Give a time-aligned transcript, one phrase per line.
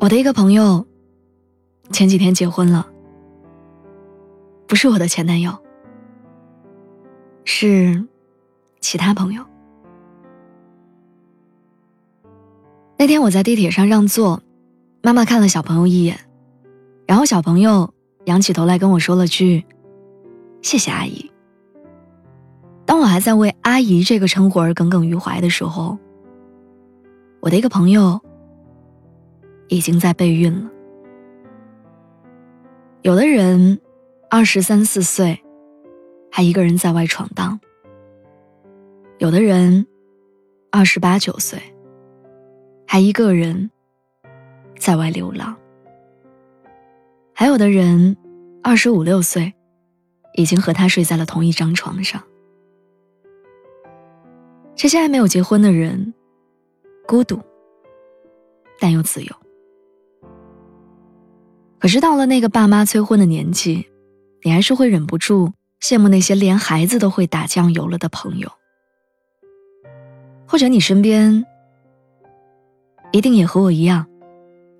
[0.00, 0.86] 我的一个朋友
[1.92, 2.86] 前几天结婚了，
[4.66, 5.58] 不是我的前男友，
[7.44, 8.06] 是
[8.80, 9.44] 其他朋友。
[12.96, 14.42] 那天我在地铁上让座，
[15.02, 16.18] 妈妈看了小朋友一眼，
[17.06, 17.92] 然后小朋友
[18.24, 19.66] 仰起头来跟我说了句
[20.62, 21.30] ：“谢谢阿姨。”
[22.86, 25.98] 当我还在为阿姨这个称呼而耿耿于怀的时候，
[27.40, 28.18] 我的一个朋友。
[29.70, 30.70] 已经在备孕了。
[33.02, 33.80] 有的人
[34.28, 35.40] 二十三四岁，
[36.30, 37.56] 还一个人在外闯荡；
[39.18, 39.86] 有的人
[40.70, 41.58] 二十八九岁，
[42.86, 43.70] 还一个人
[44.76, 45.54] 在外流浪；
[47.32, 48.16] 还有的人
[48.62, 49.54] 二十五六岁，
[50.34, 52.20] 已经和他睡在了同一张床上。
[54.74, 56.12] 这些还没有结婚的人，
[57.06, 57.40] 孤独，
[58.80, 59.32] 但又自由。
[61.80, 63.88] 可是到了那个爸妈催婚的年纪，
[64.42, 65.50] 你还是会忍不住
[65.80, 68.52] 羡慕那些连孩子都会打酱油了的朋友，
[70.46, 71.46] 或者你身边
[73.12, 74.06] 一定也和我一样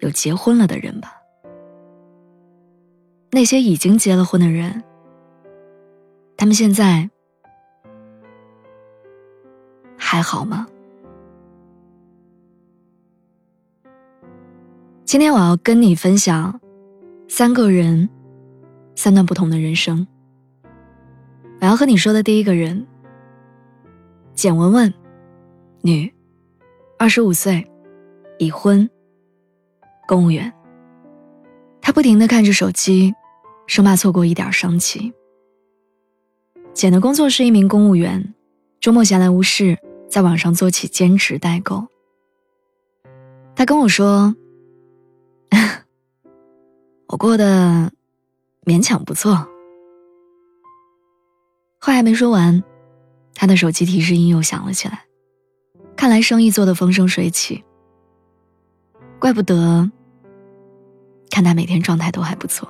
[0.00, 1.14] 有结婚了的人吧？
[3.30, 4.84] 那些已经结了婚的人，
[6.36, 7.08] 他们现在
[9.96, 10.66] 还好吗？
[15.06, 16.60] 今天我要跟你分享。
[17.30, 18.10] 三个人，
[18.96, 20.04] 三段不同的人生。
[21.60, 22.84] 我要和你说的第一个人，
[24.34, 24.92] 简文文，
[25.80, 26.12] 女，
[26.98, 27.64] 二十五岁，
[28.40, 28.90] 已婚，
[30.08, 30.52] 公务员。
[31.80, 33.14] 她不停的看着手机，
[33.68, 35.12] 生怕错过一点商机。
[36.74, 38.34] 简的工作是一名公务员，
[38.80, 41.86] 周末闲来无事，在网上做起兼职代购。
[43.54, 44.34] 他跟我说。
[47.20, 47.92] 过得
[48.64, 49.46] 勉强不错。
[51.78, 52.64] 话还没说完，
[53.34, 55.04] 他的手机提示音又响了起来。
[55.94, 57.62] 看来生意做得风生水起，
[59.18, 59.90] 怪不得。
[61.30, 62.66] 看他每天状态都还不错。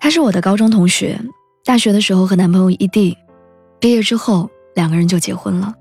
[0.00, 1.20] 他是我的高中同学，
[1.62, 3.14] 大学的时候和男朋友异地，
[3.78, 5.74] 毕业之后两个人就结婚了。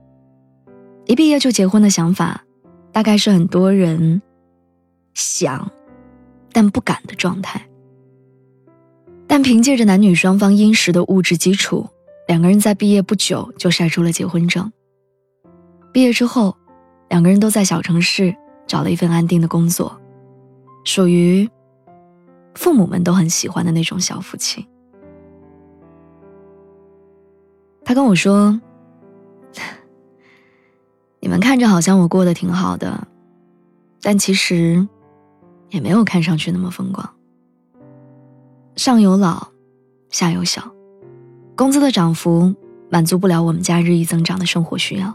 [1.05, 2.43] 一毕业就结婚的想法，
[2.91, 4.21] 大概是很多人。
[5.13, 5.71] 想，
[6.51, 7.61] 但不敢的状态。
[9.27, 11.87] 但凭借着男女双方殷实的物质基础，
[12.27, 14.71] 两个人在毕业不久就晒出了结婚证。
[15.91, 16.55] 毕业之后，
[17.09, 18.35] 两个人都在小城市
[18.67, 19.99] 找了一份安定的工作，
[20.83, 21.49] 属于
[22.53, 24.67] 父母们都很喜欢的那种小夫妻。
[27.83, 28.59] 他跟我说
[31.21, 33.07] ：“你们看着好像我过得挺好的，
[34.01, 34.87] 但其实……”
[35.73, 37.07] 也没有看上去那么风光。
[38.75, 39.47] 上有老，
[40.11, 40.71] 下有小，
[41.55, 42.53] 工资的涨幅
[42.91, 45.11] 满足不了我们家日益增长的生活需要。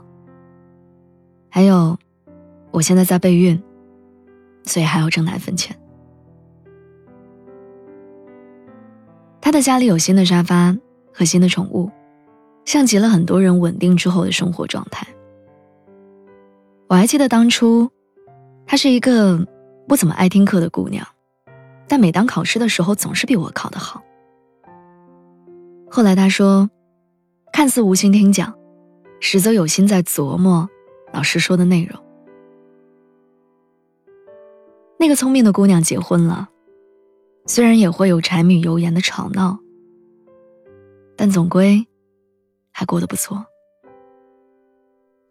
[1.48, 1.96] 还有，
[2.72, 3.62] 我现在在备孕，
[4.64, 5.78] 所以还要挣奶粉钱。
[9.40, 10.76] 他的家里有新的沙发
[11.14, 11.88] 和新的宠物，
[12.64, 15.06] 像极了很多人稳定之后的生活状态。
[16.88, 17.88] 我还记得当初，
[18.66, 19.46] 他是一个。
[19.88, 21.04] 不怎么爱听课的姑娘，
[21.88, 24.02] 但每当考试的时候，总是比我考得好。
[25.90, 26.68] 后来她说，
[27.54, 28.54] 看似无心听讲，
[29.18, 30.68] 实则有心在琢磨
[31.10, 31.98] 老师说的内容。
[34.98, 36.50] 那个聪明的姑娘结婚了，
[37.46, 39.58] 虽然也会有柴米油盐的吵闹，
[41.16, 41.86] 但总归
[42.70, 43.42] 还过得不错。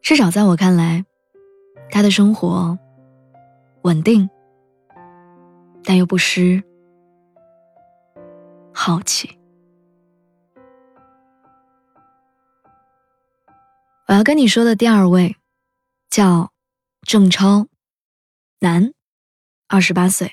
[0.01, 1.05] 至少在我看来，
[1.91, 2.75] 她的生活
[3.83, 4.27] 稳定。
[5.87, 6.61] 但又不失
[8.73, 9.39] 好奇。
[14.09, 15.37] 我要跟你说的第二位，
[16.09, 16.51] 叫
[17.03, 17.67] 郑超，
[18.59, 18.91] 男，
[19.69, 20.29] 二十八岁，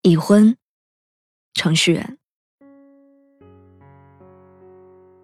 [0.00, 0.56] 已婚，
[1.52, 2.16] 程序员。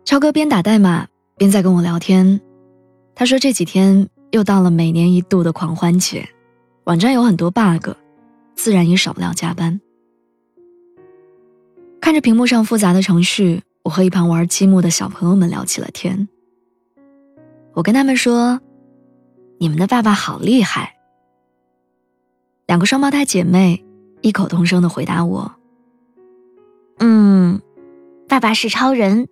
[0.05, 1.09] 超哥边打代码
[1.39, 2.39] 边在跟我聊天，
[3.15, 6.29] 他说这几天又到了每年一度的狂欢节，
[6.85, 7.97] 网站有很多 bug，
[8.55, 9.81] 自然也少不了加班。
[12.01, 16.29] 看着屏幕上复杂的程序，我和一旁玩积木的小朋友们聊起了天。
[17.75, 18.61] 我跟他们说
[19.59, 20.97] ：“你们的爸爸好厉害。”
[22.67, 23.85] 两个双胞胎姐妹
[24.21, 25.53] 异口同声的回答我
[26.99, 27.61] ：“嗯，
[28.29, 29.29] 爸爸是超人。”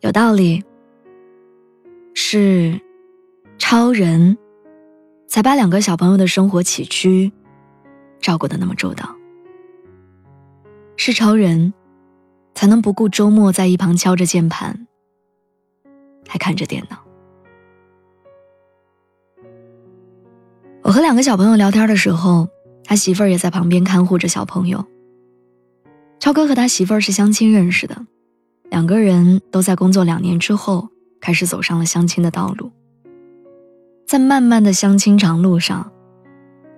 [0.00, 0.64] 有道理，
[2.14, 2.80] 是
[3.58, 4.36] 超人，
[5.30, 7.30] 才把两个小朋友的生活起居
[8.20, 9.14] 照顾的那么周到。
[10.96, 11.72] 是超人，
[12.52, 14.88] 才能不顾周末在一旁敲着键盘，
[16.26, 16.98] 还看着电脑。
[20.82, 22.48] 我和两个小朋友聊天的时候，
[22.82, 24.84] 他媳妇儿也在旁边看护着小朋友。
[26.18, 28.04] 超哥和他媳妇儿是相亲认识的。
[28.68, 30.88] 两个人都在工作两年之后，
[31.20, 32.72] 开始走上了相亲的道路。
[34.10, 35.92] 在漫漫的相亲长路上，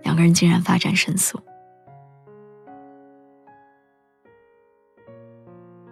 [0.02, 1.40] 两个人竟然发展神速。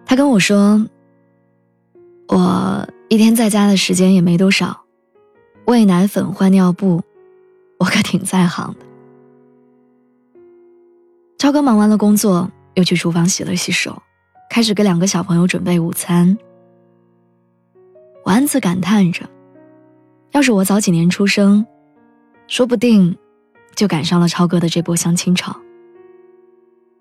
[0.05, 0.87] 他跟我说
[2.29, 4.85] ：“我一天在家的时间也没多少，
[5.65, 7.03] 喂奶粉、换尿布，
[7.79, 8.81] 我可挺在行的。”
[11.41, 14.03] 超哥忙完了工作，又去厨房洗了洗手。
[14.51, 16.37] 开始给两个小朋友准备午餐，
[18.25, 19.25] 我暗自感叹着：
[20.33, 21.67] 要是我早几年出生，
[22.47, 23.17] 说不定
[23.75, 25.55] 就赶上了超哥的这波相亲潮。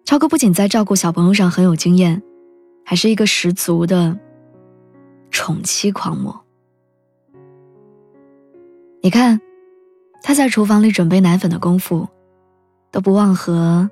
[0.06, 2.22] 超哥不仅在照顾小朋友上很有经验，
[2.84, 4.18] 还是一个十足的
[5.30, 6.44] 宠妻狂魔。
[9.02, 9.40] 你看，
[10.24, 12.08] 他在厨房里准备奶粉的功夫，
[12.92, 13.90] 都不忘和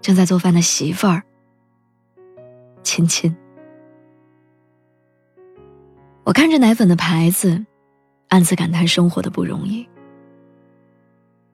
[0.00, 1.22] 正在做饭的媳妇儿。
[2.82, 3.36] 亲亲，
[6.24, 7.64] 我看着奶粉的牌子，
[8.32, 9.86] 暗自感叹生活的不容易。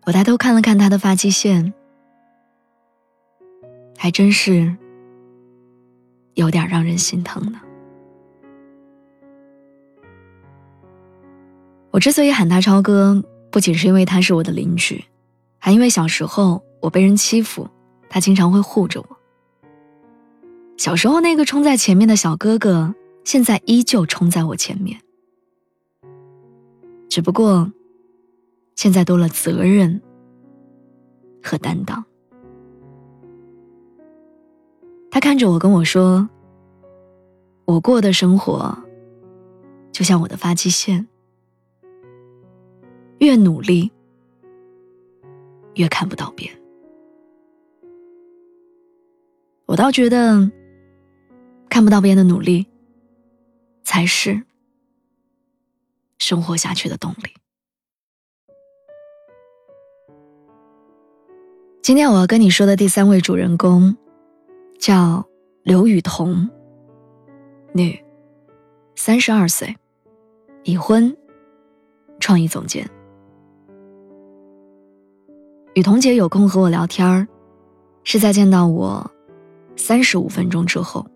[0.07, 1.75] 我抬头看了看他的发际线，
[3.97, 4.77] 还真是
[6.35, 7.61] 有点让人心疼呢。
[11.91, 15.05] 我之所以喊他超哥，不仅是因为他是我的邻居，
[15.59, 17.69] 还因为小时候我被人欺负，
[18.09, 19.19] 他经常会护着我。
[20.77, 24.97] 小时候那个冲在前面的小哥哥，现在依旧冲在我前面。
[27.19, 27.69] 只不过，
[28.77, 30.01] 现在多了责任
[31.43, 32.05] 和担当。
[35.11, 36.31] 他看着我跟我说
[37.67, 38.79] ：“我过的生活，
[39.91, 41.09] 就像我的发际线，
[43.19, 43.91] 越努力，
[45.75, 46.49] 越看不到边。”
[49.67, 50.49] 我倒觉得。
[51.69, 52.65] 看不到边的努力，
[53.83, 54.41] 才是
[56.19, 57.35] 生活下去的动力。
[61.83, 63.97] 今天我要跟你说的第三位主人公，
[64.79, 65.27] 叫
[65.63, 66.49] 刘雨桐，
[67.73, 67.99] 女，
[68.95, 69.75] 三十二岁，
[70.65, 71.17] 已婚，
[72.21, 72.89] 创意总监。
[75.75, 77.27] 雨桐姐有空和我聊天儿，
[78.03, 79.11] 是在见到我
[79.77, 81.07] 三十五分钟之后。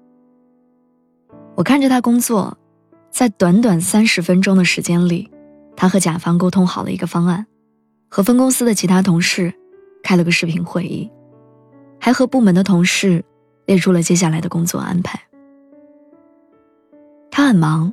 [1.54, 2.56] 我看着他工作，
[3.12, 5.30] 在短短三十分钟的时间里，
[5.76, 7.46] 他和甲方沟通好了一个方案，
[8.08, 9.52] 和分公司的其他同事
[10.02, 11.08] 开了个视频会议，
[12.00, 13.22] 还和部门的同事
[13.66, 15.20] 列出了接下来的工作安排。
[17.30, 17.92] 他很忙，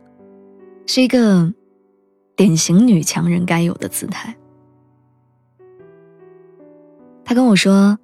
[0.88, 1.54] 是一个
[2.38, 4.34] 典型女强人该有的姿态。
[7.26, 8.00] 他跟我说：“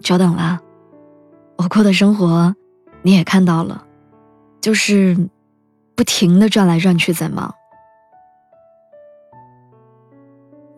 [0.00, 0.58] 久等了，
[1.56, 2.56] 我过的生活
[3.02, 3.86] 你也看到了。”
[4.60, 5.16] 就是
[6.02, 7.54] 不停的转来转去在忙。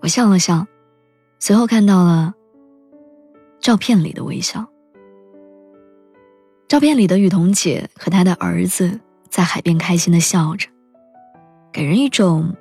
[0.02, 0.66] 我笑了笑，
[1.38, 2.34] 随后看到了
[3.58, 4.68] 照片里的微笑。
[6.68, 9.00] 照片里的雨桐姐和她的儿子
[9.30, 10.68] 在海边开心的笑着，
[11.72, 12.54] 给人一种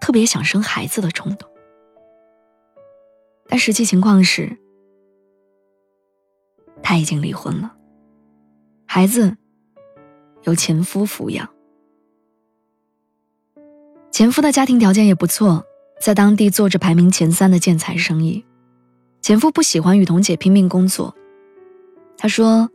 [0.00, 1.48] 特别想生孩子的冲动。
[3.46, 4.58] 但实际情况是，
[6.82, 7.76] 他已经离婚了，
[8.88, 9.36] 孩子。
[10.46, 11.48] 由前夫抚养，
[14.12, 15.64] 前夫的家庭条件也不错，
[16.00, 18.44] 在当地做着排名前三的建材生意。
[19.20, 21.12] 前夫不喜欢雨桐姐拼命工作，
[22.16, 22.70] 他说：“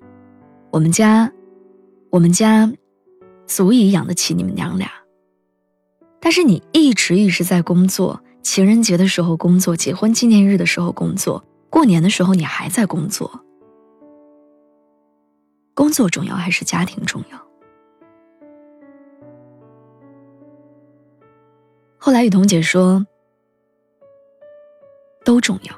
[0.69, 1.31] 我们家，
[2.09, 2.69] 我们家，
[3.47, 4.91] 足以养得起你们娘俩。
[6.19, 13.45] 但是你一直一直在工作，情人节的时候工作，结婚纪念日的时候工作，过年的时候你还在工作。
[15.73, 17.41] 工作重要还是家庭重要？”
[22.03, 23.05] 后来雨桐姐说，
[25.23, 25.75] 都重要。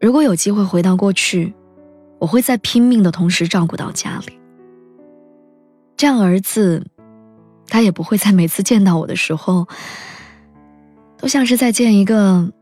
[0.00, 1.54] 如果有机会回到过去，
[2.18, 4.36] 我会在拼命的同时照顾到家里，
[5.96, 6.84] 这样儿子，
[7.68, 9.68] 他也不会在每次见到我的时候，
[11.16, 12.52] 都像是在见一个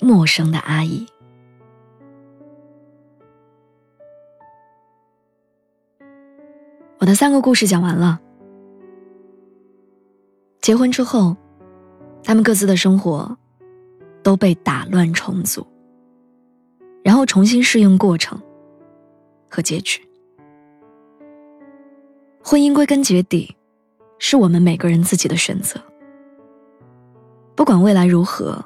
[0.00, 1.06] 陌生的阿姨。
[7.00, 8.18] 我的三个故事讲完了。
[10.70, 11.36] 结婚之后，
[12.22, 13.36] 他们各自的生活
[14.22, 15.66] 都被打乱重组，
[17.02, 18.40] 然后重新适应过程
[19.48, 20.00] 和结局。
[22.40, 23.56] 婚姻归根结底，
[24.20, 25.82] 是我们每个人自己的选择。
[27.56, 28.64] 不管未来如何，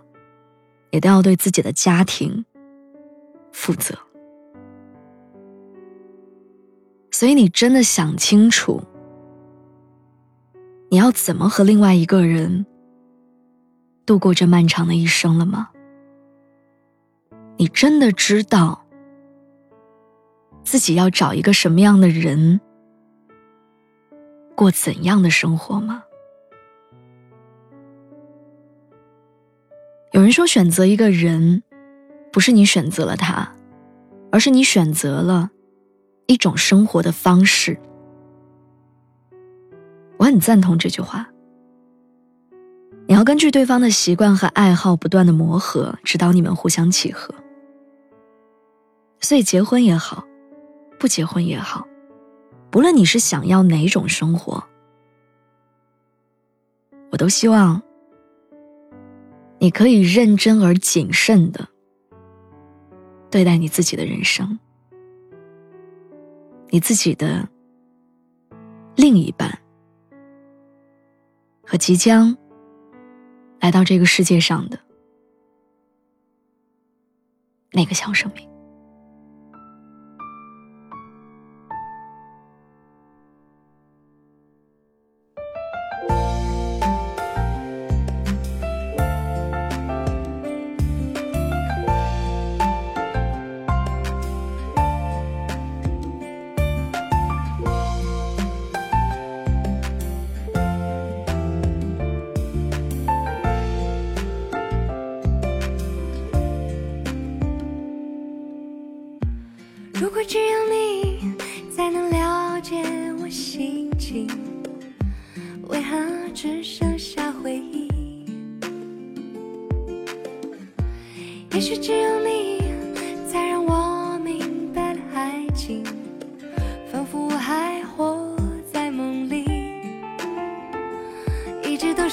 [0.91, 2.45] 也都要对自己的家庭
[3.51, 3.95] 负责。
[7.11, 8.83] 所以，你真的想清楚，
[10.95, 12.65] 你要怎么和另外一个人
[14.07, 15.71] 度过这漫长的一生了吗？
[17.57, 18.87] 你真的知道
[20.63, 22.61] 自己要找一个什么样的人
[24.55, 26.05] 过怎样的生活吗？
[30.13, 31.65] 有人说，选择一个人，
[32.33, 33.53] 不是你选择了他，
[34.31, 35.51] 而是你选择了。
[36.29, 37.81] 一种生活的方式，
[40.19, 41.29] 我很赞同这句话。
[43.07, 47.35] 你要根据对方的习惯和爱好不断的磨合，直到你们互相契合。
[49.21, 50.25] 所以结婚也好，
[50.99, 51.87] 不结婚也好，
[52.71, 54.65] 不论你是想要哪种生活，
[57.11, 57.83] 我都希望
[59.59, 61.69] 你可以认真而谨慎的
[63.31, 64.59] 对待你自己的人生。
[66.71, 67.49] 你自己的
[68.97, 69.59] 另一半
[71.75, 72.37] 和即将
[73.59, 74.79] 来到这个世界上的
[77.73, 78.54] 那个小生命。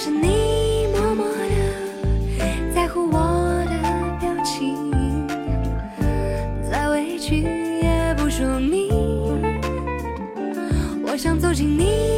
[0.04, 3.20] 是你默默的在乎我
[3.70, 5.28] 的表情，
[6.68, 7.44] 再委屈
[7.84, 8.28] 也不。
[8.28, 8.90] 说明，
[11.06, 12.11] 我想走进你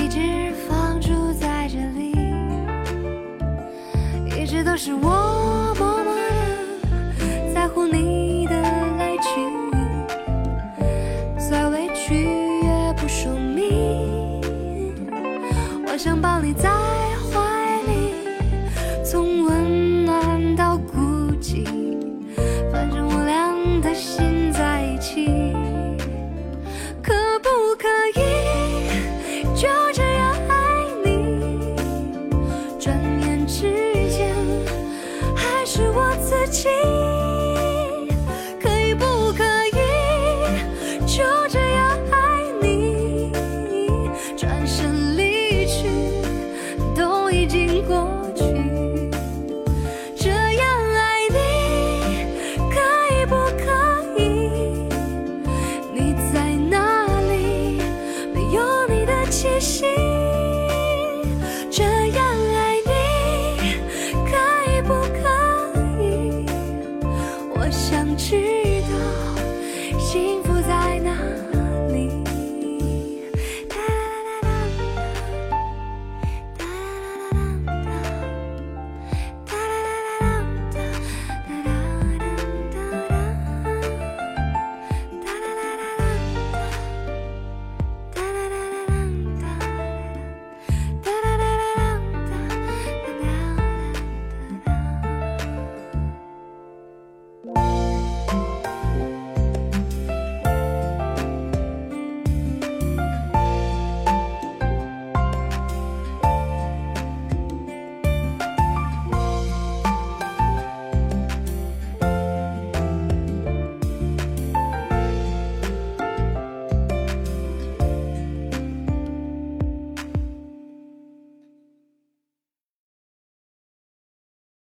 [0.00, 0.20] 一直
[0.68, 2.12] 放逐在这里，
[4.40, 5.37] 一直都是我
[36.58, 36.97] 星